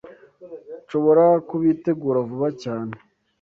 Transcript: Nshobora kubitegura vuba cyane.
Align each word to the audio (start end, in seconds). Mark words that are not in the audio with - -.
Nshobora 0.83 1.25
kubitegura 1.47 2.19
vuba 2.29 2.49
cyane. 2.63 2.93